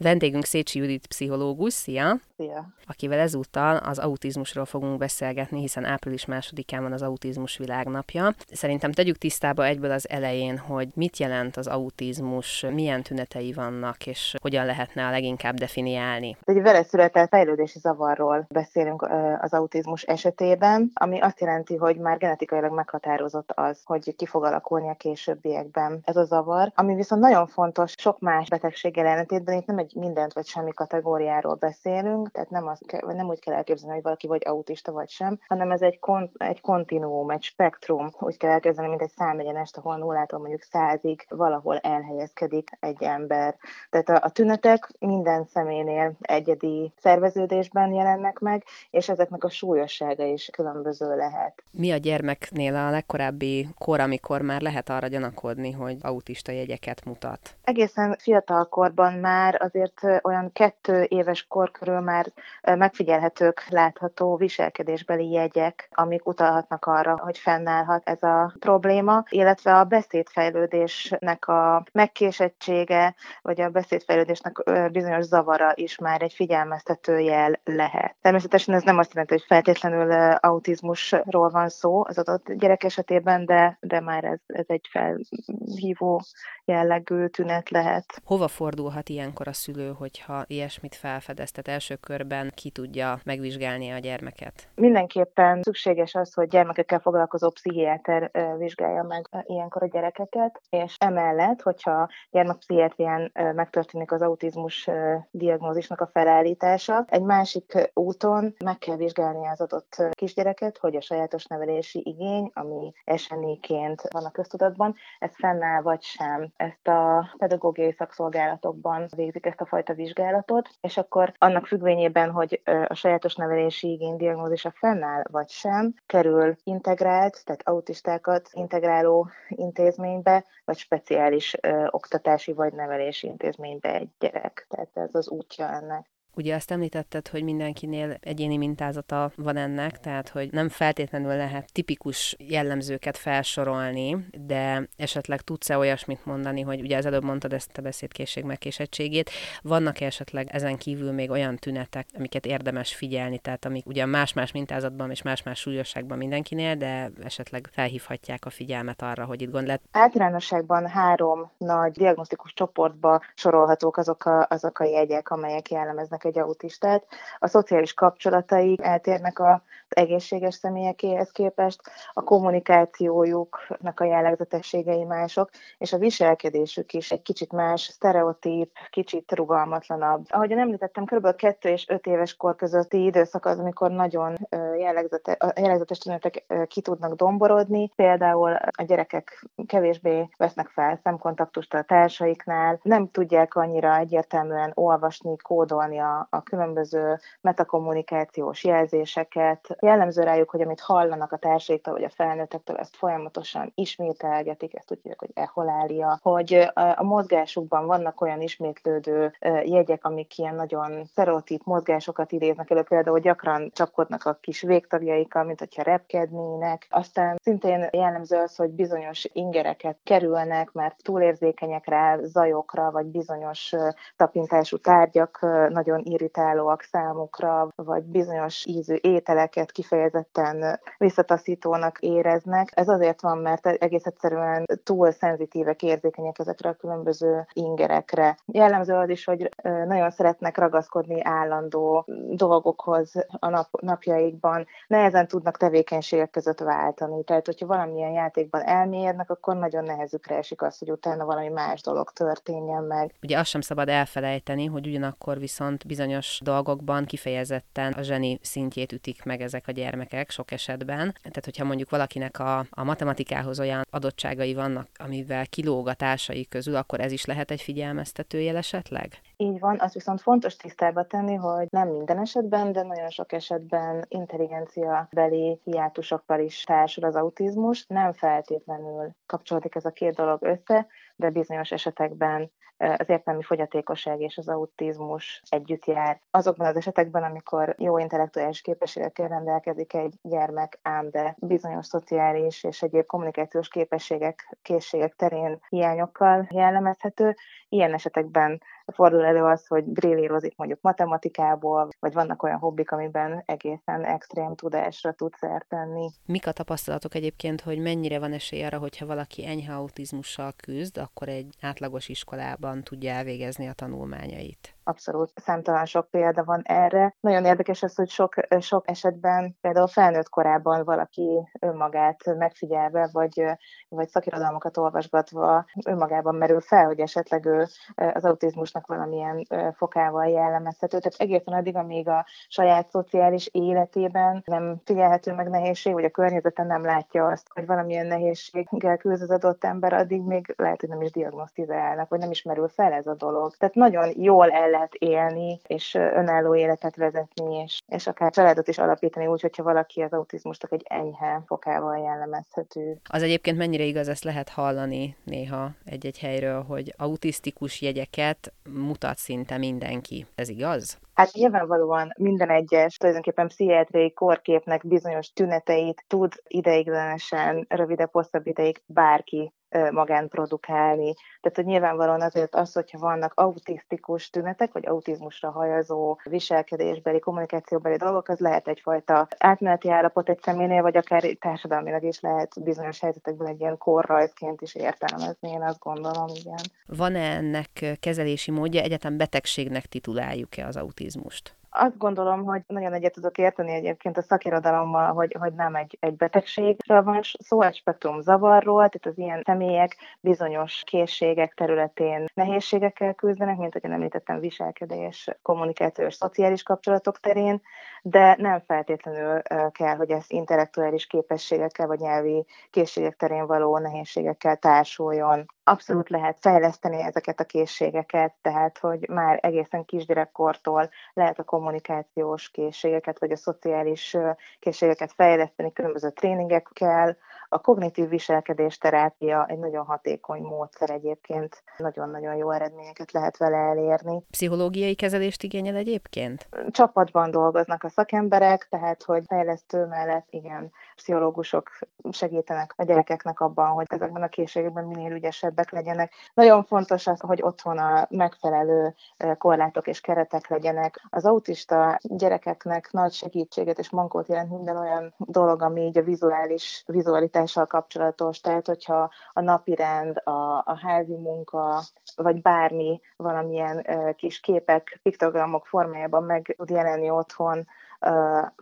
[0.00, 2.16] Vendégünk Szécsi Judit pszichológus, szia!
[2.36, 2.66] Szia!
[2.86, 8.34] Akivel ezúttal az autizmusról fogunk beszélgetni, hiszen április másodikán van az autizmus világnapja.
[8.52, 14.34] Szerintem tegyük tisztába egyből az elején, hogy mit jelent az autizmus, milyen tünetei vannak, és
[14.42, 16.36] hogyan lehetne a leginkább definiálni.
[16.44, 19.02] Egy vele született fejlődési zavarról beszélünk
[19.40, 24.88] az autizmus esetében, ami azt jelenti, hogy már genetikailag meghatározott az, hogy ki fog alakulni
[24.88, 29.78] a későbbiekben ez a zavar, ami viszont nagyon fontos sok más betegséggel ellentétben, itt nem
[29.78, 34.26] egy mindent vagy semmi kategóriáról beszélünk, tehát nem, az, nem úgy kell elképzelni, hogy valaki
[34.26, 38.88] vagy autista vagy sem, hanem ez egy, kon, egy kontinuum, egy spektrum, úgy kell elképzelni,
[38.88, 43.56] mint egy számegyenest, ahol nullától mondjuk százig valahol elhelyezkedik egy ember.
[43.90, 50.50] Tehát a, a tünetek minden személynél egyedi szerveződésben jelennek meg, és ezeknek a súlyossága is
[50.52, 51.62] különböző lehet.
[51.70, 57.56] Mi a gyermeknél a legkorábbi kor, amikor már lehet arra gyanakodni, hogy autista jegyeket mutat?
[57.64, 62.26] Egészen fiatal korban már azért olyan kettő éves kor körül már
[62.62, 71.48] megfigyelhetők, látható viselkedésbeli jegyek, amik utalhatnak arra, hogy fennállhat ez a probléma, illetve a beszédfejlődésnek
[71.48, 78.16] a megkésettsége, vagy a beszédfejlődésnek bizonyos zavara is már egy figyelmeztető jel lehet.
[78.20, 83.78] Természetesen ez nem azt jelenti, hogy feltétlenül autizmusról van szó az adott gyerek esetében, de,
[83.80, 86.22] de már ez, ez egy felhívó
[86.64, 88.20] jellegű tünet lehet.
[88.24, 89.67] Hova fordulhat ilyenkor a szülő,
[89.98, 91.50] hogyha ilyesmit felfedez?
[91.50, 94.68] Tehát első körben ki tudja megvizsgálni a gyermeket?
[94.74, 102.08] Mindenképpen szükséges az, hogy gyermekekkel foglalkozó pszichiáter vizsgálja meg ilyenkor a gyerekeket, és emellett, hogyha
[102.30, 104.88] gyermekpszichiátrián megtörténik az autizmus
[105.30, 111.44] diagnózisnak a felállítása, egy másik úton meg kell vizsgálni az adott kisgyereket, hogy a sajátos
[111.44, 116.52] nevelési igény, ami esenéként van a köztudatban, ez fennáll vagy sem.
[116.56, 122.94] Ezt a pedagógiai szakszolgálatokban végzik ezt a fajta vizsgálatot, és akkor annak függvényében, hogy a
[122.94, 131.56] sajátos nevelési igény diagnózisa fennáll vagy sem, kerül integrált, tehát autistákat integráló intézménybe, vagy speciális
[131.60, 134.66] ö, oktatási vagy nevelési intézménybe egy gyerek.
[134.68, 136.06] Tehát ez az útja ennek.
[136.38, 142.36] Ugye azt említetted, hogy mindenkinél egyéni mintázata van ennek, tehát hogy nem feltétlenül lehet tipikus
[142.38, 148.44] jellemzőket felsorolni, de esetleg tudsz-e olyasmit mondani, hogy ugye az előbb mondtad ezt a beszédkészség
[148.44, 149.30] megkésettségét,
[149.62, 155.10] vannak-e esetleg ezen kívül még olyan tünetek, amiket érdemes figyelni, tehát amik ugye más-más mintázatban
[155.10, 159.82] és más-más súlyosságban mindenkinél, de esetleg felhívhatják a figyelmet arra, hogy itt gond lehet.
[159.92, 167.04] Általánosságban három nagy diagnosztikus csoportba sorolhatók azok a, azok a jegyek, amelyek jellemeznek egy autistát.
[167.38, 169.58] A szociális kapcsolatai eltérnek az
[169.88, 171.80] egészséges személyekéhez képest,
[172.12, 180.24] a kommunikációjuknak a jellegzetességei mások, és a viselkedésük is egy kicsit más, sztereotíp, kicsit rugalmatlanabb.
[180.28, 181.34] Ahogyan említettem, kb.
[181.36, 184.36] 2 és 5 éves kor közötti időszak az, amikor nagyon
[184.78, 187.88] jellegzete, jellegzetes tünetek ki tudnak domborodni.
[187.96, 195.98] Például a gyerekek kevésbé vesznek fel szemkontaktust a társaiknál, nem tudják annyira egyértelműen olvasni, kódolni
[195.98, 199.76] a a, különböző metakommunikációs jelzéseket.
[199.80, 204.98] Jellemző rájuk, hogy amit hallanak a társaiktól vagy a felnőttektől, ezt folyamatosan ismételgetik, ezt úgy
[205.02, 209.32] hívják, hogy eholália, hogy a, a mozgásukban vannak olyan ismétlődő
[209.64, 215.58] jegyek, amik ilyen nagyon sztereotíp mozgásokat idéznek elő, például gyakran csapkodnak a kis végtagjaikkal, mint
[215.58, 216.86] hogyha repkednének.
[216.90, 223.74] Aztán szintén jellemző az, hogy bizonyos ingereket kerülnek, mert túlérzékenyek rá zajokra, vagy bizonyos
[224.16, 232.68] tapintású tárgyak nagyon irritálóak számukra, vagy bizonyos ízű ételeket kifejezetten visszataszítónak éreznek.
[232.74, 238.36] Ez azért van, mert egész egyszerűen túl szenzitívek, érzékenyek ezekre a különböző ingerekre.
[238.46, 246.30] Jellemző az is, hogy nagyon szeretnek ragaszkodni állandó dolgokhoz a nap, napjaikban, nehezen tudnak tevékenységek
[246.30, 247.24] között váltani.
[247.24, 252.10] Tehát, hogyha valamilyen játékban elmélyednek, akkor nagyon nehezükre esik az, hogy utána valami más dolog
[252.10, 253.14] történjen meg.
[253.22, 259.24] Ugye azt sem szabad elfelejteni, hogy ugyanakkor viszont bizonyos dolgokban kifejezetten a zseni szintjét ütik
[259.24, 261.14] meg ezek a gyermekek sok esetben.
[261.22, 266.76] Tehát, hogyha mondjuk valakinek a, a matematikához olyan adottságai vannak, amivel kilóg a társai közül,
[266.76, 269.20] akkor ez is lehet egy figyelmeztető jel esetleg?
[269.36, 274.04] Így van, az viszont fontos tisztába tenni, hogy nem minden esetben, de nagyon sok esetben
[274.08, 277.84] intelligencia beli hiátusokkal is társul az autizmus.
[277.86, 280.86] Nem feltétlenül kapcsolódik ez a két dolog össze,
[281.16, 286.20] de bizonyos esetekben az értelmi fogyatékosság és az autizmus együtt jár.
[286.30, 292.82] Azokban az esetekben, amikor jó intellektuális képességekkel rendelkezik egy gyermek, ám de bizonyos szociális és
[292.82, 297.36] egyéb kommunikációs képességek, készségek terén hiányokkal jellemezhető,
[297.68, 304.04] ilyen esetekben fordul elő az, hogy brillírozik mondjuk matematikából, vagy vannak olyan hobbik, amiben egészen
[304.04, 306.10] extrém tudásra tud szert tenni.
[306.26, 311.28] Mik a tapasztalatok egyébként, hogy mennyire van esély arra, hogyha valaki enyhe autizmussal küzd, akkor
[311.28, 314.77] egy átlagos iskolában tudja elvégezni a tanulmányait?
[314.88, 317.14] Abszolút számtalan sok példa van erre.
[317.20, 323.44] Nagyon érdekes az, hogy sok, sok esetben például felnőtt korában valaki önmagát megfigyelve, vagy,
[323.88, 329.46] vagy szakirodalmakat olvasgatva önmagában merül fel, hogy esetleg ő az autizmusnak valamilyen
[329.76, 330.98] fokával jellemezhető.
[330.98, 336.66] Tehát egészen addig, amíg a saját szociális életében nem figyelhető meg nehézség, vagy a környezeten
[336.66, 341.02] nem látja azt, hogy valamilyen nehézséggel küzd az adott ember, addig még lehet, hogy nem
[341.02, 343.56] is diagnosztizálnak, vagy nem is merül fel ez a dolog.
[343.56, 348.78] Tehát nagyon jól el lehet élni, és önálló életet vezetni, és, és akár családot is
[348.78, 353.00] alapítani úgy, hogyha valaki az autizmusnak egy enyhe fokával jellemezhető.
[353.04, 359.58] Az egyébként mennyire igaz, ezt lehet hallani néha egy-egy helyről, hogy autisztikus jegyeket mutat szinte
[359.58, 360.26] mindenki.
[360.34, 360.98] Ez igaz?
[361.14, 369.52] Hát nyilvánvalóan minden egyes tulajdonképpen pszichiátriai korképnek bizonyos tüneteit tud ideiglenesen, rövidebb, hosszabb ideig bárki
[369.90, 371.14] magán produkálni.
[371.40, 378.28] Tehát, hogy nyilvánvalóan azért az, hogyha vannak autisztikus tünetek, vagy autizmusra hajazó viselkedésbeli, kommunikációbeli dolgok,
[378.28, 383.60] az lehet egyfajta átmeneti állapot egy személynél, vagy akár társadalmilag is lehet bizonyos helyzetekben egy
[383.60, 386.60] ilyen korrajzként is értelmezni, én azt gondolom, igen.
[386.86, 391.57] Van-e ennek kezelési módja, egyetem betegségnek tituláljuk-e az autizmust?
[391.70, 396.16] Azt gondolom, hogy nagyon egyet tudok érteni egyébként a szakirodalommal, hogy, hogy nem egy, egy
[396.16, 403.56] betegségről van szó, egy spektrum zavarról, tehát az ilyen személyek bizonyos készségek területén nehézségekkel küzdenek,
[403.56, 407.62] mint ahogy említettem, viselkedés, kommunikációs, szociális kapcsolatok terén,
[408.02, 415.46] de nem feltétlenül kell, hogy ez intellektuális képességekkel vagy nyelvi készségek terén való nehézségekkel társuljon.
[415.68, 423.18] Abszolút lehet fejleszteni ezeket a készségeket, tehát hogy már egészen kisgyerekkortól lehet a kommunikációs készségeket
[423.18, 424.16] vagy a szociális
[424.58, 427.16] készségeket fejleszteni különböző tréningekkel,
[427.48, 434.22] a kognitív viselkedés terápia egy nagyon hatékony módszer egyébként, nagyon-nagyon jó eredményeket lehet vele elérni.
[434.30, 436.48] Pszichológiai kezelést igényel egyébként?
[436.70, 441.70] Csapatban dolgoznak a szakemberek, tehát hogy fejlesztő mellett igen, pszichológusok
[442.10, 446.12] segítenek a gyerekeknek abban, hogy ezekben a készségekben minél ügyesebbek legyenek.
[446.34, 448.94] Nagyon fontos az, hogy otthon a megfelelő
[449.38, 451.06] korlátok és keretek legyenek.
[451.10, 456.82] Az autista gyerekeknek nagy segítséget és mankót jelent minden olyan dolog, ami így a vizuális,
[456.86, 461.82] vizualitás mobilitással kapcsolatos, tehát hogyha a napirend, a, a házi munka,
[462.16, 463.86] vagy bármi valamilyen
[464.16, 467.66] kis képek, piktogramok formájában meg tud jelenni otthon,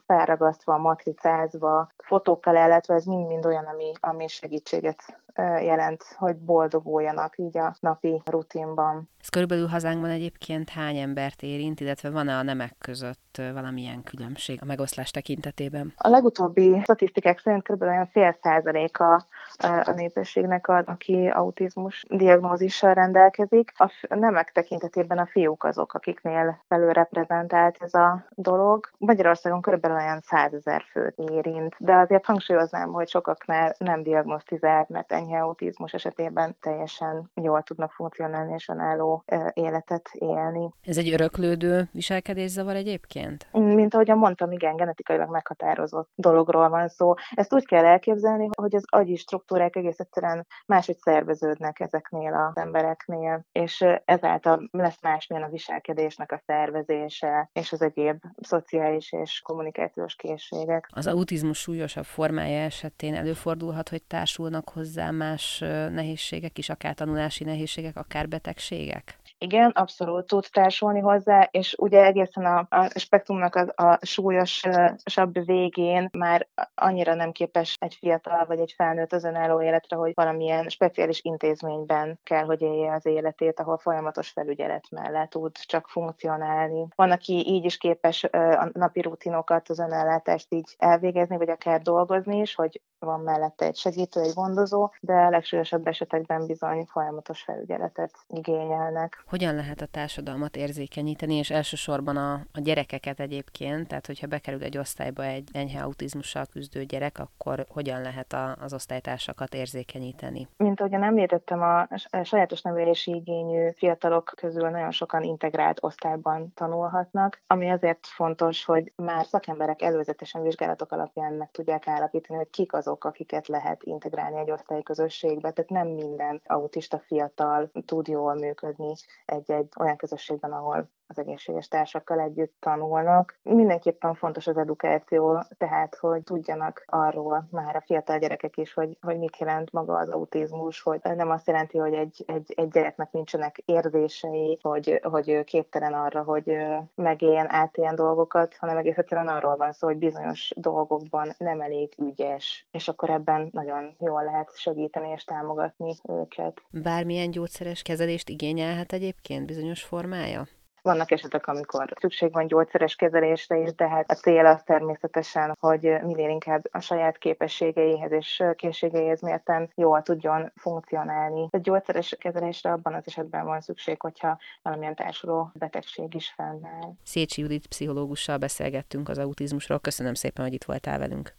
[0.06, 5.20] felragasztva, matricázva, fotókkal illetve ez mind-mind olyan, ami, ami segítséget
[5.60, 9.08] jelent, hogy boldoguljanak így a napi rutinban.
[9.20, 14.64] Ez körülbelül hazánkban egyébként hány embert érint, illetve van-e a nemek között valamilyen különbség a
[14.64, 15.92] megoszlás tekintetében?
[15.96, 17.82] A legutóbbi statisztikák szerint kb.
[17.82, 19.26] olyan fél százaléka
[19.58, 23.72] a népességnek, aki autizmus diagnózissal rendelkezik.
[23.76, 28.90] A nemek tekintetében a fiúk azok, akiknél felülreprezentált ez a dolog.
[28.98, 35.40] Magyarországon körülbelül olyan százezer főt érint, de azért hangsúlyoznám, hogy sokaknál nem diagnosztizált, mert enyhe
[35.40, 40.70] autizmus esetében teljesen jól tudnak funkcionálni és önálló életet élni.
[40.84, 43.46] Ez egy öröklődő viselkedészavar egyébként?
[43.52, 47.14] Mint ahogyan mondtam, igen, genetikailag meghatározott dologról van szó.
[47.34, 53.44] Ezt úgy kell elképzelni, hogy az agyi struktúrák egész egyszerűen máshogy szerveződnek ezeknél az embereknél,
[53.52, 60.88] és ezáltal lesz másmilyen a viselkedésnek a szervezése, és az egyéb szociális és kommunikációs készségek.
[60.92, 65.58] Az autizmus súlyosabb formája esetén előfordulhat, hogy társulnak hozzá más
[65.90, 69.18] nehézségek is, akár tanulási nehézségek, akár betegségek?
[69.38, 76.08] Igen, abszolút tud társulni hozzá, és ugye egészen a, a spektrumnak a, a súlyosabb végén
[76.18, 81.20] már annyira nem képes egy fiatal vagy egy felnőtt az önálló életre, hogy valamilyen speciális
[81.22, 86.86] intézményben kell, hogy élje az életét, ahol folyamatos felügyelet mellett tud csak funkcionálni.
[86.94, 92.40] Van, aki így is képes a napi rutinokat, az önellátást így elvégezni, vagy akár dolgozni
[92.40, 98.10] is, hogy van mellette egy segítő, egy gondozó, de a legsúlyosabb esetekben bizony folyamatos felügyeletet
[98.28, 104.62] igényelnek hogyan lehet a társadalmat érzékenyíteni, és elsősorban a, a gyerekeket egyébként, tehát hogyha bekerül
[104.62, 110.48] egy osztályba egy enyhe autizmussal küzdő gyerek, akkor hogyan lehet a, az osztálytársakat érzékenyíteni?
[110.56, 111.88] Mint ahogyan említettem, a
[112.22, 119.26] sajátos nevelési igényű fiatalok közül nagyon sokan integrált osztályban tanulhatnak, ami azért fontos, hogy már
[119.26, 125.50] szakemberek előzetesen vizsgálatok alapján meg tudják állapítani, hogy kik azok, akiket lehet integrálni egy osztályközösségbe.
[125.50, 132.20] Tehát nem minden autista fiatal tud jól működni egy-egy olyan közösségben, ahol az egészséges társakkal
[132.20, 133.38] együtt tanulnak.
[133.42, 139.18] Mindenképpen fontos az edukáció, tehát hogy tudjanak arról már a fiatal gyerekek is, hogy, hogy
[139.18, 143.62] mit jelent maga az autizmus, hogy nem azt jelenti, hogy egy, egy, egy gyereknek nincsenek
[143.64, 146.56] érzései, hogy, hogy képtelen arra, hogy
[146.94, 152.66] megéljen, átéljen dolgokat, hanem egész egyszerűen arról van szó, hogy bizonyos dolgokban nem elég ügyes,
[152.70, 156.62] és akkor ebben nagyon jól lehet segíteni és támogatni őket.
[156.70, 160.46] Bármilyen gyógyszeres kezelést igényelhet egyébként bizonyos formája?
[160.86, 165.82] Vannak esetek, amikor szükség van gyógyszeres kezelésre is, de hát a cél az természetesen, hogy
[166.02, 171.48] minél inkább a saját képességeihez és készségeihez mérten jól tudjon funkcionálni.
[171.50, 176.92] A gyógyszeres kezelésre abban az esetben van szükség, hogyha valamilyen társuló betegség is fennáll.
[177.02, 179.78] Szécsi Judit pszichológussal beszélgettünk az autizmusról.
[179.78, 181.34] Köszönöm szépen, hogy itt voltál velünk.